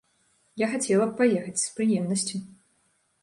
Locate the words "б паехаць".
1.09-1.61